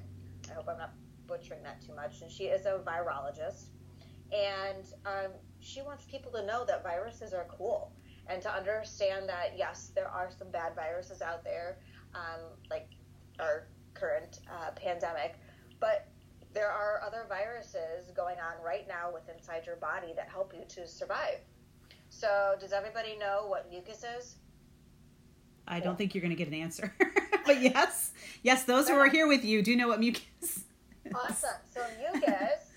I 0.50 0.54
hope 0.54 0.68
I'm 0.70 0.78
not 0.78 0.94
butchering 1.28 1.64
that 1.64 1.82
too 1.82 1.96
much. 1.96 2.22
And 2.22 2.32
she 2.32 2.46
is 2.46 2.66
a 2.66 2.82
virologist. 2.86 3.66
And 4.32 4.86
um, 5.06 5.32
she 5.60 5.82
wants 5.82 6.06
people 6.06 6.32
to 6.34 6.46
know 6.46 6.66
that 6.66 6.84
viruses 6.84 7.34
are 7.34 7.46
cool 7.50 7.92
and 8.28 8.42
to 8.42 8.52
understand 8.52 9.28
that, 9.30 9.54
yes, 9.58 9.92
there 9.96 10.08
are 10.08 10.30
some 10.38 10.50
bad 10.52 10.76
viruses 10.76 11.22
out 11.22 11.44
there, 11.44 11.78
um, 12.16 12.42
like 12.70 12.90
our 13.40 13.68
current 13.94 14.40
uh, 14.50 14.72
pandemic, 14.72 15.36
but 15.80 16.08
there 16.54 16.70
are 16.70 17.02
other 17.06 17.26
viruses 17.28 18.12
going 18.16 18.38
on 18.38 18.64
right 18.64 18.88
now 18.88 19.12
with 19.12 19.24
inside 19.30 19.66
your 19.66 19.78
body 19.78 20.14
that 20.16 20.30
help 20.30 20.54
you 20.54 20.66
to 20.68 20.88
survive. 20.88 21.40
So, 22.10 22.56
does 22.60 22.74
everybody 22.74 23.18
know 23.18 23.46
what 23.48 23.70
mucus 23.70 24.04
is? 24.20 24.36
I 25.68 25.80
don't 25.80 25.98
think 25.98 26.14
you're 26.14 26.22
going 26.22 26.36
to 26.36 26.36
get 26.36 26.50
an 26.50 26.54
answer. 26.54 26.94
but 27.46 27.62
yes, 27.62 28.12
yes, 28.44 28.64
those 28.64 28.88
who 28.88 28.96
are 28.96 29.10
here 29.10 29.28
with 29.28 29.44
you 29.44 29.62
do 29.62 29.76
know 29.76 29.88
what 29.88 30.00
mucus 30.00 30.24
is. 30.42 30.64
Awesome. 31.14 31.50
So 31.74 31.82
mucus 32.00 32.72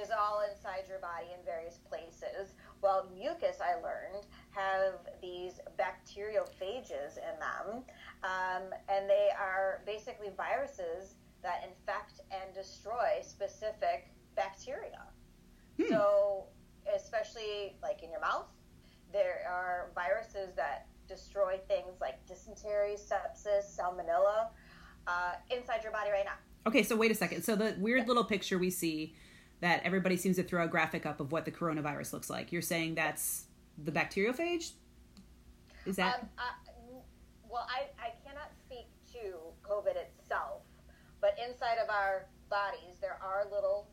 is 0.00 0.10
all 0.10 0.42
inside 0.50 0.84
your 0.88 0.98
body 0.98 1.26
in 1.36 1.44
various 1.44 1.78
places. 1.88 2.54
Well, 2.82 3.08
mucus, 3.14 3.58
I 3.60 3.74
learned, 3.80 4.26
have 4.54 4.94
these 5.20 5.60
bacteriophages 5.78 7.16
in 7.18 7.38
them, 7.40 7.82
um, 8.22 8.62
and 8.88 9.08
they 9.08 9.30
are 9.38 9.82
basically 9.86 10.30
viruses 10.36 11.14
that 11.42 11.64
infect 11.68 12.20
and 12.30 12.54
destroy 12.54 13.20
specific 13.22 14.10
bacteria. 14.36 15.02
Hmm. 15.80 15.88
So, 15.88 16.44
especially 16.94 17.76
like 17.82 18.02
in 18.02 18.10
your 18.10 18.20
mouth, 18.20 18.46
there 19.12 19.46
are 19.48 19.90
viruses 19.94 20.54
that 20.56 20.86
destroy 21.08 21.60
things 21.68 22.00
like 22.00 22.24
dysentery, 22.26 22.96
sepsis, 22.96 23.78
salmonella 23.78 24.48
uh, 25.06 25.32
inside 25.50 25.82
your 25.82 25.92
body 25.92 26.10
right 26.10 26.24
now. 26.24 26.36
Okay, 26.66 26.82
so 26.82 26.96
wait 26.96 27.10
a 27.10 27.14
second. 27.14 27.42
So 27.42 27.56
the 27.56 27.76
weird 27.78 28.08
little 28.08 28.24
picture 28.24 28.58
we 28.58 28.70
see 28.70 29.14
that 29.60 29.82
everybody 29.84 30.16
seems 30.16 30.36
to 30.36 30.42
throw 30.42 30.64
a 30.64 30.68
graphic 30.68 31.06
up 31.06 31.20
of 31.20 31.30
what 31.30 31.44
the 31.44 31.50
coronavirus 31.50 32.12
looks 32.12 32.30
like. 32.30 32.52
You're 32.52 32.62
saying 32.62 32.94
that's 32.94 33.44
the 33.78 33.92
bacteriophage? 33.92 34.72
Is 35.86 35.96
that 35.96 36.20
Um, 36.20 36.28
uh, 36.38 36.70
well, 37.48 37.66
I, 37.68 37.88
I 38.02 38.12
cannot 38.26 38.50
speak 38.64 38.86
to 39.12 39.36
COVID 39.62 39.96
itself, 39.96 40.62
but 41.20 41.36
inside 41.38 41.78
of 41.78 41.90
our 41.90 42.26
bodies, 42.50 42.98
there 43.00 43.18
are 43.22 43.44
little 43.50 43.88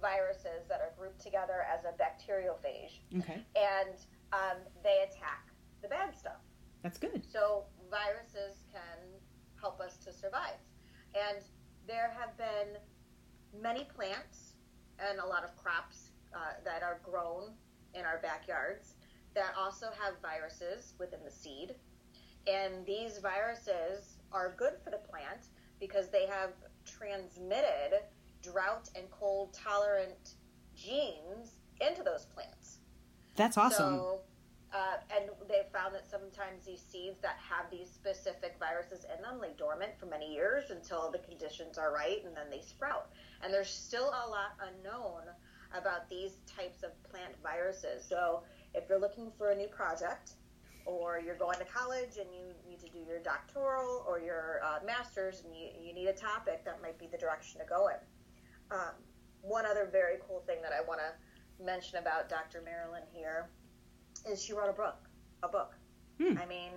viruses 0.00 0.66
that 0.68 0.80
are 0.80 0.92
grouped 0.98 1.20
together 1.20 1.64
as 1.72 1.84
a 1.84 1.92
bacteriophage, 1.96 3.00
okay? 3.18 3.44
and 3.54 3.94
um, 4.32 4.58
they 4.82 5.04
attack 5.08 5.48
the 5.82 5.88
bad 5.88 6.16
stuff. 6.16 6.40
That's 6.82 6.98
good. 6.98 7.24
So 7.32 7.64
viruses 7.90 8.64
can 8.72 8.98
help 9.60 9.80
us 9.80 9.96
to 9.98 10.12
survive. 10.12 10.58
And 11.14 11.42
there 11.86 12.12
have 12.18 12.36
been 12.36 12.80
many 13.62 13.84
plants 13.84 14.54
and 14.98 15.20
a 15.20 15.26
lot 15.26 15.44
of 15.44 15.56
crops 15.56 16.10
uh, 16.34 16.38
that 16.64 16.82
are 16.82 17.00
grown 17.04 17.52
in 17.94 18.04
our 18.04 18.18
backyards 18.18 18.93
that 19.34 19.54
also 19.58 19.86
have 20.00 20.14
viruses 20.22 20.94
within 20.98 21.20
the 21.24 21.30
seed. 21.30 21.74
And 22.46 22.84
these 22.86 23.18
viruses 23.18 24.18
are 24.32 24.54
good 24.56 24.74
for 24.82 24.90
the 24.90 24.98
plant 24.98 25.46
because 25.80 26.08
they 26.10 26.26
have 26.26 26.50
transmitted 26.84 28.00
drought 28.42 28.90
and 28.94 29.10
cold 29.10 29.54
tolerant 29.54 30.34
genes 30.76 31.56
into 31.80 32.02
those 32.02 32.26
plants. 32.26 32.78
That's 33.36 33.56
awesome. 33.56 33.96
So, 33.96 34.20
uh, 34.72 34.96
and 35.16 35.30
they 35.48 35.62
found 35.72 35.94
that 35.94 36.08
sometimes 36.10 36.66
these 36.66 36.82
seeds 36.90 37.20
that 37.22 37.36
have 37.38 37.70
these 37.70 37.88
specific 37.88 38.56
viruses 38.58 39.04
in 39.04 39.22
them 39.22 39.40
lay 39.40 39.52
dormant 39.56 39.92
for 39.98 40.06
many 40.06 40.32
years 40.32 40.70
until 40.70 41.10
the 41.10 41.18
conditions 41.18 41.78
are 41.78 41.92
right 41.92 42.22
and 42.24 42.36
then 42.36 42.50
they 42.50 42.60
sprout. 42.60 43.10
And 43.42 43.52
there's 43.52 43.70
still 43.70 44.08
a 44.08 44.28
lot 44.28 44.58
unknown 44.60 45.22
about 45.76 46.08
these 46.08 46.38
types 46.46 46.82
of 46.82 46.90
plant 47.04 47.34
viruses. 47.42 48.04
So 48.08 48.42
if 48.74 48.88
you're 48.88 49.00
looking 49.00 49.30
for 49.38 49.50
a 49.50 49.56
new 49.56 49.68
project, 49.68 50.32
or 50.86 51.18
you're 51.24 51.36
going 51.36 51.58
to 51.58 51.64
college 51.64 52.18
and 52.20 52.26
you 52.34 52.52
need 52.68 52.78
to 52.78 52.88
do 52.90 52.98
your 53.08 53.18
doctoral 53.20 54.04
or 54.06 54.20
your 54.20 54.60
uh, 54.62 54.78
master's 54.84 55.42
and 55.44 55.54
you, 55.56 55.68
you 55.82 55.94
need 55.94 56.08
a 56.08 56.12
topic, 56.12 56.62
that 56.64 56.82
might 56.82 56.98
be 56.98 57.06
the 57.06 57.16
direction 57.16 57.58
to 57.60 57.66
go 57.66 57.88
in. 57.88 57.96
Um, 58.70 58.92
one 59.40 59.64
other 59.64 59.88
very 59.90 60.16
cool 60.28 60.42
thing 60.46 60.58
that 60.62 60.72
I 60.72 60.86
want 60.86 61.00
to 61.00 61.64
mention 61.64 61.98
about 61.98 62.28
Dr. 62.28 62.60
Marilyn 62.62 63.02
here 63.12 63.48
is 64.30 64.42
she 64.42 64.52
wrote 64.52 64.68
a 64.68 64.72
book. 64.74 64.96
A 65.42 65.48
book. 65.48 65.74
Hmm. 66.20 66.36
I 66.38 66.46
mean, 66.46 66.70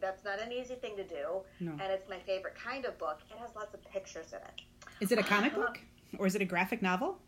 that's 0.00 0.24
not 0.24 0.40
an 0.40 0.52
easy 0.52 0.74
thing 0.74 0.96
to 0.96 1.04
do, 1.04 1.40
No. 1.60 1.72
and 1.72 1.90
it's 1.92 2.08
my 2.08 2.18
favorite 2.20 2.54
kind 2.54 2.84
of 2.84 2.98
book. 2.98 3.20
It 3.30 3.38
has 3.38 3.50
lots 3.56 3.74
of 3.74 3.82
pictures 3.90 4.32
in 4.32 4.38
it. 4.38 4.62
Is 5.00 5.10
it 5.12 5.18
a 5.18 5.22
comic 5.22 5.54
book 5.54 5.78
or 6.18 6.26
is 6.26 6.34
it 6.34 6.42
a 6.42 6.44
graphic 6.44 6.82
novel? 6.82 7.18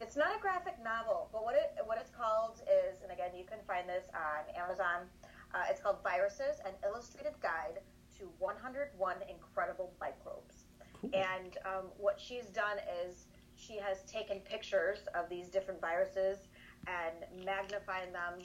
It's 0.00 0.16
not 0.16 0.36
a 0.36 0.40
graphic 0.40 0.74
novel, 0.82 1.28
but 1.32 1.44
what 1.44 1.54
it 1.54 1.76
what 1.86 1.98
it's 1.98 2.10
called 2.10 2.60
is, 2.66 3.02
and 3.02 3.12
again, 3.12 3.30
you 3.36 3.44
can 3.44 3.58
find 3.66 3.88
this 3.88 4.04
on 4.14 4.42
Amazon. 4.54 5.06
Uh, 5.54 5.62
it's 5.70 5.80
called 5.80 5.98
Viruses: 6.02 6.60
An 6.66 6.72
Illustrated 6.84 7.34
Guide 7.40 7.80
to 8.18 8.28
101 8.38 9.16
Incredible 9.28 9.92
Microbes. 10.00 10.64
Cool. 11.00 11.10
And 11.14 11.58
um, 11.64 11.86
what 11.98 12.20
she's 12.20 12.46
done 12.46 12.78
is 13.06 13.26
she 13.56 13.78
has 13.78 14.02
taken 14.02 14.40
pictures 14.40 15.06
of 15.14 15.28
these 15.28 15.48
different 15.48 15.80
viruses 15.80 16.38
and 16.86 17.44
magnifying 17.44 18.12
them 18.12 18.42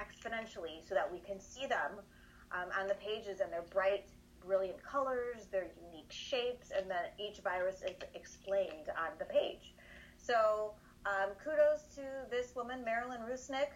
exponentially 0.00 0.86
so 0.86 0.94
that 0.94 1.10
we 1.10 1.18
can 1.18 1.40
see 1.40 1.66
them 1.66 1.98
um, 2.52 2.68
on 2.78 2.88
the 2.88 2.94
pages 2.94 3.40
and 3.40 3.52
their 3.52 3.64
bright, 3.70 4.06
brilliant 4.44 4.82
colors, 4.82 5.46
their 5.50 5.66
unique 5.90 6.10
shapes, 6.10 6.70
and 6.76 6.90
then 6.90 7.10
each 7.18 7.40
virus 7.40 7.82
is 7.82 7.96
explained 8.14 8.88
on 8.96 9.10
the 9.18 9.24
page. 9.24 9.74
So 10.16 10.72
um, 11.06 11.30
kudos 11.42 11.94
to 11.96 12.02
this 12.30 12.54
woman, 12.54 12.84
Marilyn 12.84 13.20
Rusnick, 13.20 13.70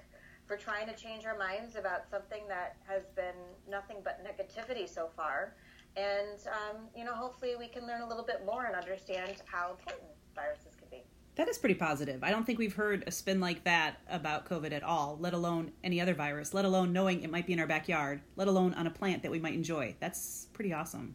for 0.47 0.57
trying 0.57 0.87
to 0.87 0.95
change 0.95 1.25
our 1.25 1.37
minds 1.37 1.77
about 1.77 2.09
something 2.09 2.47
that 2.49 2.77
has 2.87 3.03
been 3.17 3.35
nothing 3.69 3.97
but 4.05 4.25
negativity 4.25 4.89
so 4.89 5.11
far. 5.17 5.55
And, 5.97 6.39
um, 6.47 6.83
you 6.95 7.05
know, 7.05 7.15
hopefully 7.15 7.55
we 7.59 7.69
can 7.69 7.87
learn 7.87 8.03
a 8.03 8.09
little 8.09 8.25
bit 8.25 8.45
more 8.45 8.67
and 8.67 8.77
understand 8.77 9.43
how 9.47 9.71
important 9.71 10.05
viruses 10.35 10.75
can 10.79 10.89
be. 10.91 11.03
That 11.37 11.49
is 11.49 11.59
pretty 11.59 11.75
positive. 11.75 12.23
I 12.23 12.31
don't 12.31 12.47
think 12.47 12.59
we've 12.59 12.75
heard 12.75 13.05
a 13.07 13.11
spin 13.11 13.41
like 13.41 13.65
that 13.65 13.97
about 14.09 14.49
COVID 14.49 14.73
at 14.73 14.83
all, 14.83 15.19
let 15.21 15.35
alone 15.35 15.73
any 15.85 16.01
other 16.01 16.15
virus, 16.15 16.55
let 16.55 16.65
alone 16.65 16.93
knowing 16.93 17.23
it 17.23 17.31
might 17.31 17.47
be 17.47 17.53
in 17.53 17.61
our 17.61 17.67
backyard, 17.67 18.23
let 18.37 18.49
alone 18.49 18.73
on 18.75 18.87
a 18.87 18.91
plant 18.91 19.23
that 19.23 19.31
we 19.31 19.39
might 19.39 19.55
enjoy. 19.55 19.95
That's 20.01 20.47
pretty 20.55 20.73
awesome. 20.73 21.15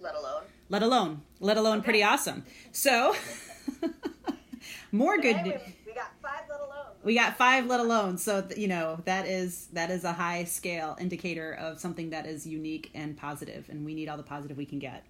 Let 0.00 0.14
alone. 0.14 0.42
Let 0.68 0.82
alone, 0.82 1.22
let 1.40 1.56
alone 1.56 1.82
pretty 1.82 2.02
awesome. 2.02 2.44
So, 2.70 3.14
more 4.92 5.18
good 5.18 5.42
news. 5.42 5.60
we, 5.66 5.76
we 5.86 5.94
got 5.94 6.10
five 6.22 6.42
let 6.48 6.60
alone. 6.60 6.86
We 7.02 7.14
got 7.14 7.36
five 7.36 7.66
let 7.66 7.80
alone. 7.80 8.18
So, 8.18 8.42
th- 8.42 8.58
you 8.58 8.68
know, 8.68 9.00
that 9.04 9.26
is 9.26 9.68
that 9.72 9.90
is 9.90 10.04
a 10.04 10.12
high 10.12 10.44
scale 10.44 10.96
indicator 11.00 11.54
of 11.54 11.80
something 11.80 12.10
that 12.10 12.26
is 12.26 12.46
unique 12.46 12.90
and 12.94 13.16
positive, 13.16 13.68
and 13.68 13.84
we 13.84 13.94
need 13.94 14.08
all 14.08 14.16
the 14.16 14.22
positive 14.22 14.56
we 14.56 14.66
can 14.66 14.78
get. 14.78 15.04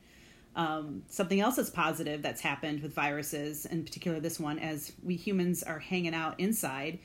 Um, 0.57 1.03
something 1.09 1.41
else 1.41 1.57
that's 1.57 1.71
positive 1.71 2.23
that's 2.23 2.41
happened 2.41 2.83
with 2.83 2.93
viruses, 2.93 3.67
in 3.67 3.85
particular 3.85 4.19
this 4.19 4.41
one, 4.41 4.59
as 4.59 4.93
we 5.03 5.15
humans 5.15 5.63
are 5.63 5.79
hanging 5.79 6.15
out 6.15 6.39
inside, 6.41 6.99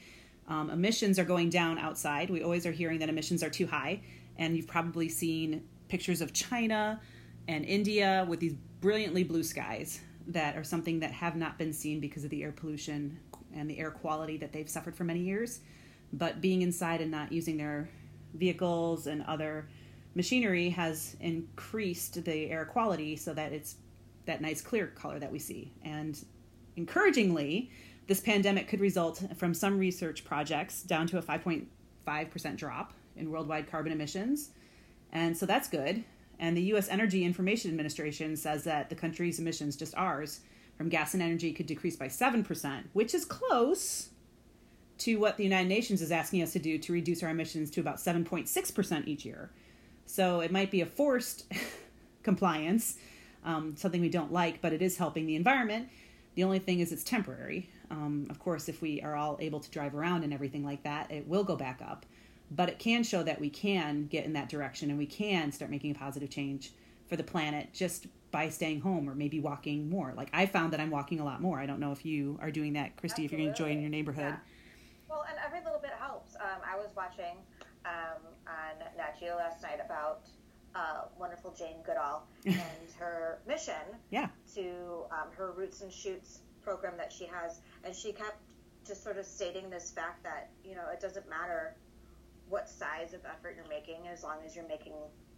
um, 0.48 0.70
emissions 0.70 1.20
are 1.20 1.25
going 1.25 1.50
down 1.50 1.77
outside. 1.77 2.29
We 2.29 2.44
always 2.44 2.65
are 2.65 2.72
hearing 2.72 3.00
that 3.00 3.10
emissions 3.10 3.44
are 3.44 3.50
too 3.50 3.67
high, 3.67 4.01
and 4.38 4.58
you've 4.58 4.67
probably 4.67 5.10
seen 5.10 5.63
pictures 5.88 6.22
of 6.22 6.34
China 6.34 7.00
and 7.48 7.65
India 7.65 8.25
with 8.27 8.39
these 8.39 8.55
brilliantly 8.82 9.24
blue 9.24 9.44
skies 9.44 10.00
that 10.27 10.55
are 10.55 10.63
something 10.63 11.00
that 11.00 11.12
have 11.12 11.36
not 11.36 11.58
been 11.58 11.74
seen 11.74 12.00
because 12.00 12.24
of 12.24 12.29
the 12.29 12.44
air 12.44 12.51
pollution 12.51 13.20
and 13.55 13.70
the 13.70 13.77
air 13.79 13.91
quality 13.91 14.38
that 14.38 14.51
they've 14.51 14.70
suffered 14.70 14.96
for 14.96 15.03
many 15.03 15.20
years. 15.20 15.60
But 16.13 16.41
being 16.41 16.62
inside 16.62 17.01
and 17.01 17.12
not 17.12 17.32
using 17.32 17.58
their 17.58 17.89
vehicles 18.34 19.08
and 19.08 19.24
other 19.24 19.67
machinery 20.13 20.70
has 20.70 21.15
increased 21.20 22.24
the 22.24 22.50
air 22.50 22.65
quality 22.65 23.15
so 23.15 23.34
that 23.34 23.51
it's 23.51 23.75
that 24.25 24.41
nice 24.41 24.62
clear 24.62 24.88
color 24.88 25.20
that 25.20 25.32
we 25.32 25.39
see. 25.39 25.72
And 25.84 26.24
encouragingly, 26.77 27.70
this 28.08 28.20
pandemic 28.20 28.67
could 28.67 28.79
result 28.79 29.24
from 29.38 29.53
some 29.53 29.77
research 29.77 30.25
projects 30.25 30.84
down 30.84 31.08
to 31.08 31.17
a 31.17 31.22
5.5% 31.22 32.55
drop 32.55 32.94
in 33.15 33.29
worldwide 33.29 33.70
carbon 33.70 33.91
emissions. 33.91 34.50
And 35.12 35.36
so 35.38 35.46
that's 35.46 35.67
good. 35.67 36.03
And 36.39 36.56
the 36.56 36.63
US 36.74 36.89
Energy 36.89 37.24
Information 37.24 37.72
Administration 37.72 38.36
says 38.36 38.63
that 38.63 38.89
the 38.89 38.96
country's 38.96 39.39
emissions, 39.39 39.75
just 39.75 39.96
ours, 39.96 40.42
from 40.77 40.89
gas 40.89 41.13
and 41.13 41.24
energy 41.24 41.54
could 41.54 41.65
decrease 41.65 41.96
by 41.96 42.08
7%, 42.08 42.84
which 42.94 43.13
is 43.13 43.25
close 43.25 44.10
to 44.98 45.18
what 45.18 45.38
the 45.38 45.44
United 45.44 45.68
Nations 45.68 46.01
is 46.01 46.12
asking 46.12 46.42
us 46.42 46.54
to 46.54 46.60
do 46.60 46.77
to 46.77 46.94
reduce 46.94 47.24
our 47.24 47.30
emissions 47.30 47.70
to 47.72 47.82
about 47.82 47.98
7.6% 47.98 49.08
each 49.08 49.25
year. 49.25 49.50
So 50.06 50.42
it 50.42 50.51
might 50.51 50.72
be 50.72 50.82
a 50.82 50.86
forced 50.86 51.46
compliance, 52.24 52.98
um, 53.44 53.75
something 53.77 54.01
we 54.01 54.10
don't 54.10 54.32
like, 54.32 54.62
but 54.62 54.74
it 54.74 54.82
is 54.82 54.98
helping 54.98 55.25
the 55.25 55.36
environment. 55.36 55.89
The 56.36 56.44
only 56.44 56.60
thing 56.60 56.80
is 56.80 56.92
it's 56.92 57.04
temporary. 57.04 57.70
Um, 57.89 58.27
of 58.30 58.39
course, 58.39 58.68
if 58.68 58.82
we 58.82 59.01
are 59.01 59.15
all 59.15 59.38
able 59.39 59.60
to 59.60 59.70
drive 59.70 59.96
around 59.96 60.24
and 60.24 60.34
everything 60.34 60.63
like 60.65 60.84
that, 60.84 61.12
it 61.12 61.27
will 61.27 61.44
go 61.44 61.56
back 61.56 61.82
up. 61.82 62.06
But 62.51 62.69
it 62.69 62.79
can 62.79 63.03
show 63.03 63.23
that 63.23 63.39
we 63.39 63.49
can 63.49 64.07
get 64.07 64.25
in 64.25 64.33
that 64.33 64.49
direction 64.49 64.89
and 64.89 64.99
we 64.99 65.05
can 65.07 65.51
start 65.51 65.71
making 65.71 65.91
a 65.91 65.95
positive 65.95 66.29
change 66.29 66.71
for 67.07 67.15
the 67.15 67.23
planet 67.23 67.73
just 67.73 68.07
by 68.31 68.49
staying 68.49 68.81
home 68.81 69.09
or 69.09 69.15
maybe 69.15 69.39
walking 69.39 69.89
more. 69.89 70.13
Like 70.15 70.29
I 70.33 70.45
found 70.45 70.73
that 70.73 70.79
I'm 70.79 70.91
walking 70.91 71.19
a 71.19 71.25
lot 71.25 71.41
more. 71.41 71.59
I 71.59 71.65
don't 71.65 71.79
know 71.79 71.91
if 71.91 72.05
you 72.05 72.37
are 72.41 72.51
doing 72.51 72.73
that, 72.73 72.97
Christy, 72.97 73.25
if 73.25 73.31
you're 73.31 73.39
enjoying 73.39 73.53
Absolutely. 73.77 73.81
your 73.81 73.89
neighborhood. 73.89 74.33
Yeah. 74.33 74.37
Well, 75.09 75.25
and 75.29 75.37
every 75.45 75.63
little 75.63 75.79
bit 75.79 75.91
helps. 75.99 76.35
Um, 76.35 76.61
I 76.69 76.75
was 76.77 76.89
watching 76.95 77.37
um, 77.85 78.21
on 78.47 78.97
Nat 78.97 79.19
Geo 79.19 79.35
last 79.37 79.61
night 79.61 79.79
about 79.83 80.27
uh, 80.75 81.05
wonderful 81.17 81.55
Jane 81.57 81.77
Goodall 81.85 82.27
and 82.45 82.57
her 82.99 83.39
mission 83.47 83.73
Yeah. 84.11 84.27
to 84.55 85.05
um, 85.11 85.29
her 85.37 85.51
Roots 85.51 85.81
and 85.81 85.91
Shoots 85.91 86.39
program 86.61 86.97
that 86.97 87.13
she 87.13 87.25
has, 87.25 87.61
and 87.83 87.95
she 87.95 88.11
kept 88.11 88.37
just 88.85 89.03
sort 89.03 89.17
of 89.17 89.25
stating 89.25 89.69
this 89.69 89.91
fact 89.91 90.23
that 90.23 90.49
you 90.63 90.75
know 90.75 90.83
it 90.91 90.99
doesn't 90.99 91.27
matter 91.29 91.75
what 92.49 92.69
size 92.69 93.13
of 93.13 93.21
effort 93.25 93.55
you're 93.55 93.67
making 93.67 94.07
as 94.07 94.23
long 94.23 94.37
as 94.45 94.55
you're 94.55 94.67
making 94.67 94.93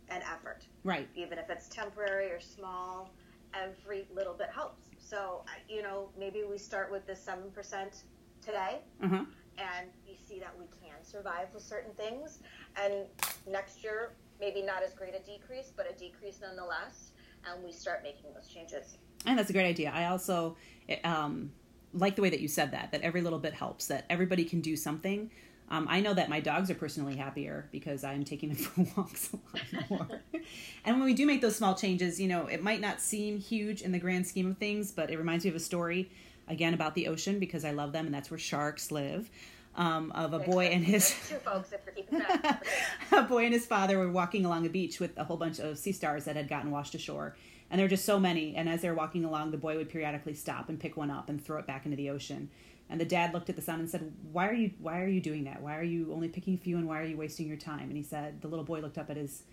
an 0.10 0.22
effort, 0.22 0.66
Right. 0.84 1.08
even 1.16 1.38
if 1.38 1.50
it's 1.50 1.68
temporary 1.68 2.32
or 2.32 2.40
small. 2.40 3.12
Every 3.54 4.08
little 4.14 4.34
bit 4.34 4.50
helps. 4.54 4.90
So 5.00 5.44
you 5.70 5.82
know 5.82 6.10
maybe 6.20 6.44
we 6.50 6.58
start 6.58 6.92
with 6.92 7.08
the 7.08 7.16
seven 7.16 7.50
percent 7.52 8.04
today 8.46 8.80
huh. 9.02 9.26
and 9.58 9.90
you 10.08 10.16
see 10.28 10.40
that 10.40 10.54
we 10.60 10.66
can 10.82 11.04
survive 11.04 11.48
with 11.54 11.64
certain 11.64 11.94
things. 11.94 12.40
And 12.82 13.06
next 13.50 13.84
year, 13.84 14.12
maybe 14.40 14.62
not 14.62 14.84
as 14.84 14.94
great 14.94 15.16
a 15.16 15.20
decrease, 15.20 15.72
but 15.76 15.90
a 15.90 15.98
decrease 15.98 16.40
nonetheless. 16.42 17.12
And 17.50 17.64
we 17.64 17.72
start 17.72 18.04
making 18.04 18.34
those 18.34 18.48
changes. 18.48 18.98
And 19.26 19.38
that's 19.40 19.50
a 19.50 19.54
great 19.54 19.66
idea. 19.66 19.92
I 19.94 20.06
also 20.08 20.56
um, 21.04 21.52
like 21.94 22.16
the 22.16 22.22
way 22.22 22.30
that 22.30 22.40
you 22.40 22.48
said 22.48 22.72
that, 22.72 22.92
that 22.92 23.02
every 23.02 23.22
little 23.22 23.40
bit 23.40 23.54
helps, 23.54 23.88
that 23.88 24.06
everybody 24.10 24.44
can 24.44 24.62
do 24.62 24.76
something. 24.76 25.32
Um, 25.70 25.88
I 25.90 26.00
know 26.00 26.14
that 26.14 26.30
my 26.30 26.40
dogs 26.40 26.72
are 26.72 26.76
personally 26.76 27.16
happier 27.16 27.68
because 27.72 28.04
I'm 28.04 28.24
taking 28.24 28.50
them 28.50 28.58
for 28.58 28.88
walks 28.96 29.32
a 29.34 29.36
lot 29.36 29.90
more. 29.90 30.22
and 30.86 30.98
when 30.98 31.06
we 31.06 31.14
do 31.14 31.26
make 31.26 31.42
those 31.42 31.56
small 31.56 31.76
changes, 31.76 32.20
you 32.20 32.28
know, 32.28 32.48
it 32.48 32.64
might 32.64 32.80
not 32.80 33.02
seem 33.02 33.40
huge 33.40 33.82
in 33.82 33.92
the 33.92 34.00
grand 34.00 34.26
scheme 34.26 34.50
of 34.52 34.58
things, 34.58 34.92
but 34.92 35.10
it 35.10 35.18
reminds 35.18 35.44
me 35.44 35.50
of 35.50 35.56
a 35.56 35.60
story, 35.60 36.10
again, 36.48 36.74
about 36.74 36.96
the 36.96 37.08
ocean 37.08 37.40
because 37.40 37.66
I 37.66 37.72
love 37.72 37.92
them 37.92 38.06
and 38.06 38.16
that's 38.16 38.32
where 38.32 38.38
sharks 38.38 38.92
live. 38.92 39.30
Um, 39.76 40.12
of 40.14 40.34
a 40.34 40.40
boy 40.40 40.66
and 40.66 40.84
his 40.84 41.14
There's 41.14 41.30
two 41.30 41.36
folks, 41.36 41.72
if 41.72 41.82
you're 41.86 41.94
keeping 41.94 42.20
track. 42.20 42.66
a 43.12 43.22
boy 43.22 43.46
and 43.46 43.54
his 43.54 43.68
father 43.68 44.00
were 44.00 44.10
walking 44.10 44.44
along 44.44 44.66
a 44.66 44.70
beach 44.70 45.00
with 45.00 45.16
a 45.20 45.24
whole 45.24 45.38
bunch 45.38 45.60
of 45.60 45.78
sea 45.78 45.92
stars 45.92 46.26
that 46.26 46.36
had 46.36 46.48
gotten 46.50 46.72
washed 46.72 46.96
ashore. 46.96 47.36
And 47.70 47.78
there 47.78 47.86
were 47.86 47.90
just 47.90 48.04
so 48.04 48.20
many. 48.20 48.56
And 48.56 48.68
as 48.68 48.82
they 48.82 48.90
were 48.90 48.96
walking 48.96 49.24
along, 49.24 49.52
the 49.52 49.58
boy 49.58 49.78
would 49.78 49.90
periodically 49.90 50.34
stop 50.34 50.68
and 50.70 50.80
pick 50.80 50.98
one 50.98 51.12
up 51.12 51.30
and 51.30 51.44
throw 51.44 51.60
it 51.60 51.68
back 51.68 51.86
into 51.86 51.96
the 51.96 52.10
ocean. 52.10 52.50
And 52.90 53.02
the 53.02 53.06
dad 53.06 53.34
looked 53.34 53.50
at 53.50 53.56
the 53.56 53.62
son 53.62 53.80
and 53.80 53.90
said, 53.90 54.14
"Why 54.32 54.48
are 54.48 54.54
you 54.54 54.72
Why 54.80 55.02
are 55.02 55.08
you 55.08 55.20
doing 55.20 55.44
that? 55.44 55.62
Why 55.62 55.78
are 55.78 55.84
you 55.84 56.14
only 56.14 56.30
picking 56.30 56.56
a 56.56 56.58
few? 56.58 56.78
And 56.78 56.88
why 56.88 57.02
are 57.02 57.06
you 57.06 57.18
wasting 57.18 57.48
your 57.48 57.58
time?" 57.58 57.90
And 57.90 57.98
he 57.98 58.04
said, 58.04 58.42
the 58.42 58.48
little 58.48 58.66
boy 58.66 58.80
looked 58.80 58.98
up 58.98 59.10
at 59.10 59.18
his 59.18 59.44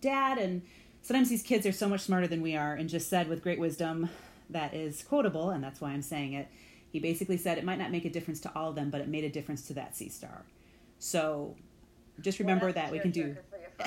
dad, 0.00 0.38
and 0.38 0.62
sometimes 1.00 1.30
these 1.30 1.42
kids 1.42 1.66
are 1.66 1.72
so 1.72 1.88
much 1.88 2.02
smarter 2.02 2.26
than 2.26 2.42
we 2.42 2.54
are, 2.56 2.74
and 2.74 2.88
just 2.88 3.08
said 3.08 3.28
with 3.28 3.42
great 3.42 3.58
wisdom 3.58 4.10
that 4.50 4.74
is 4.74 5.02
quotable, 5.02 5.50
and 5.50 5.64
that's 5.64 5.80
why 5.80 5.90
I'm 5.90 6.02
saying 6.02 6.34
it. 6.34 6.48
He 6.90 7.00
basically 7.00 7.38
said 7.38 7.56
it 7.56 7.64
might 7.64 7.78
not 7.78 7.90
make 7.90 8.04
a 8.04 8.10
difference 8.10 8.40
to 8.40 8.52
all 8.54 8.68
of 8.68 8.74
them, 8.74 8.90
but 8.90 9.00
it 9.00 9.08
made 9.08 9.24
a 9.24 9.30
difference 9.30 9.66
to 9.68 9.74
that 9.74 9.96
sea 9.96 10.10
star. 10.10 10.42
So 10.98 11.56
just 12.20 12.38
remember 12.38 12.70
that 12.72 12.92
we 12.92 12.98
can 12.98 13.10
do. 13.10 13.36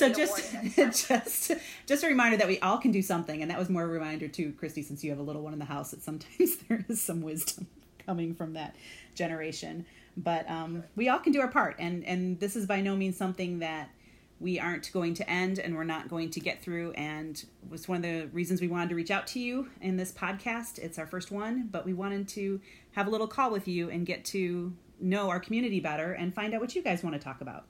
So 0.00 0.08
just 0.08 0.54
just 1.08 1.52
just 1.84 2.04
a 2.04 2.06
reminder 2.06 2.38
that 2.38 2.48
we 2.48 2.58
all 2.60 2.78
can 2.78 2.90
do 2.90 3.02
something, 3.02 3.42
and 3.42 3.50
that 3.50 3.58
was 3.58 3.68
more 3.68 3.82
a 3.82 3.86
reminder 3.86 4.28
to 4.28 4.52
Christy, 4.52 4.82
since 4.82 5.04
you 5.04 5.10
have 5.10 5.18
a 5.18 5.22
little 5.22 5.42
one 5.42 5.52
in 5.52 5.58
the 5.58 5.66
house, 5.66 5.90
that 5.90 6.02
sometimes 6.02 6.56
there 6.68 6.86
is 6.88 7.02
some 7.02 7.20
wisdom 7.20 7.66
coming 8.06 8.34
from 8.34 8.54
that 8.54 8.76
generation. 9.14 9.84
But 10.16 10.50
um, 10.50 10.84
we 10.96 11.10
all 11.10 11.18
can 11.18 11.34
do 11.34 11.40
our 11.42 11.48
part, 11.48 11.76
and 11.78 12.02
and 12.06 12.40
this 12.40 12.56
is 12.56 12.64
by 12.64 12.80
no 12.80 12.96
means 12.96 13.18
something 13.18 13.58
that 13.58 13.90
we 14.38 14.58
aren't 14.58 14.90
going 14.94 15.12
to 15.12 15.28
end 15.28 15.58
and 15.58 15.76
we're 15.76 15.84
not 15.84 16.08
going 16.08 16.30
to 16.30 16.40
get 16.40 16.62
through 16.62 16.92
and 16.92 17.44
was 17.68 17.86
one 17.86 17.96
of 17.96 18.02
the 18.02 18.26
reasons 18.32 18.58
we 18.62 18.68
wanted 18.68 18.88
to 18.88 18.94
reach 18.94 19.10
out 19.10 19.26
to 19.26 19.38
you 19.38 19.68
in 19.82 19.98
this 19.98 20.12
podcast. 20.12 20.78
It's 20.78 20.98
our 20.98 21.06
first 21.06 21.30
one 21.30 21.68
but 21.70 21.84
we 21.84 21.92
wanted 21.92 22.26
to 22.28 22.58
have 22.92 23.06
a 23.06 23.10
little 23.10 23.26
call 23.26 23.50
with 23.50 23.68
you 23.68 23.90
and 23.90 24.06
get 24.06 24.24
to 24.24 24.72
know 24.98 25.28
our 25.28 25.40
community 25.40 25.78
better 25.78 26.12
and 26.12 26.34
find 26.34 26.54
out 26.54 26.60
what 26.62 26.74
you 26.74 26.80
guys 26.82 27.02
want 27.02 27.14
to 27.16 27.20
talk 27.20 27.42
about. 27.42 27.66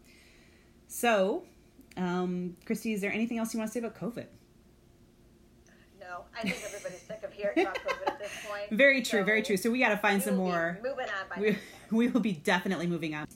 So 0.87 1.43
um, 2.01 2.57
christy 2.65 2.93
is 2.93 3.01
there 3.01 3.13
anything 3.13 3.39
else 3.39 3.53
you 3.55 3.59
want 3.59 3.71
to 3.71 3.73
say 3.73 3.81
about 3.81 3.95
covid? 3.95 4.27
No 6.01 6.25
i 6.37 6.43
think 6.43 6.57
everybody's 6.65 7.03
sick 7.03 7.23
of 7.23 7.33
hearing 7.33 7.61
about 7.61 7.77
covid 7.77 8.07
at 8.09 8.19
this 8.19 8.33
point. 8.49 8.71
Very 8.71 9.03
true 9.03 9.21
so 9.21 9.25
very 9.25 9.43
true. 9.43 9.57
So 9.57 9.71
we 9.71 9.79
got 9.79 9.91
to 9.91 9.97
find 9.97 10.23
some 10.23 10.37
more. 10.37 10.79
moving 10.83 11.07
on 11.07 11.29
by 11.29 11.41
we, 11.41 11.59
we 11.97 12.09
will 12.09 12.21
be 12.21 12.33
definitely 12.33 12.87
moving 12.87 13.15
on. 13.15 13.27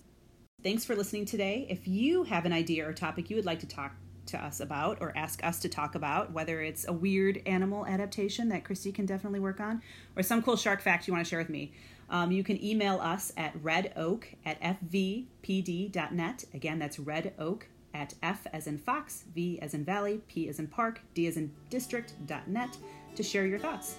Thanks 0.62 0.84
for 0.84 0.96
listening 0.96 1.26
today. 1.26 1.66
If 1.68 1.86
you 1.86 2.24
have 2.24 2.46
an 2.46 2.52
idea 2.52 2.88
or 2.88 2.92
topic 2.94 3.28
you 3.28 3.36
would 3.36 3.44
like 3.44 3.60
to 3.60 3.66
talk 3.66 3.92
to 4.26 4.42
us 4.42 4.60
about 4.60 4.98
or 5.00 5.12
ask 5.16 5.44
us 5.44 5.60
to 5.60 5.68
talk 5.68 5.94
about, 5.94 6.32
whether 6.32 6.62
it's 6.62 6.88
a 6.88 6.92
weird 6.92 7.42
animal 7.44 7.86
adaptation 7.86 8.48
that 8.48 8.64
Christy 8.64 8.90
can 8.90 9.04
definitely 9.04 9.40
work 9.40 9.60
on, 9.60 9.82
or 10.16 10.22
some 10.22 10.42
cool 10.42 10.56
shark 10.56 10.80
fact 10.80 11.06
you 11.06 11.12
want 11.12 11.24
to 11.24 11.28
share 11.28 11.38
with 11.38 11.50
me, 11.50 11.72
um, 12.08 12.32
you 12.32 12.42
can 12.42 12.62
email 12.64 12.98
us 13.00 13.32
at 13.36 13.56
redoak 13.62 14.24
at 14.46 14.60
fvpd.net. 14.60 16.44
Again, 16.54 16.78
that's 16.78 16.96
redoak 16.96 17.62
at 17.94 18.14
F 18.22 18.46
as 18.52 18.66
in 18.66 18.76
Fox, 18.78 19.24
V 19.34 19.58
as 19.62 19.72
in 19.72 19.84
Valley, 19.84 20.20
P 20.28 20.48
as 20.48 20.58
in 20.58 20.66
Park, 20.66 21.00
D 21.14 21.26
as 21.26 21.36
in 21.36 21.52
District.net 21.70 22.76
to 23.14 23.22
share 23.22 23.46
your 23.46 23.58
thoughts. 23.58 23.96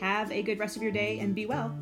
Have 0.00 0.30
a 0.32 0.42
good 0.42 0.58
rest 0.58 0.76
of 0.76 0.82
your 0.82 0.92
day 0.92 1.20
and 1.20 1.34
be 1.34 1.46
well. 1.46 1.74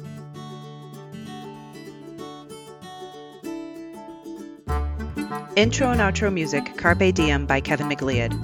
Intro 5.56 5.90
and 5.90 6.00
outro 6.00 6.30
music 6.30 6.76
Carpe 6.76 7.14
Diem 7.14 7.46
by 7.46 7.62
Kevin 7.62 7.88
MacLeod. 7.88 8.34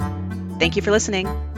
Thank 0.59 0.77
you 0.77 0.83
for 0.83 0.91
listening. 0.91 1.52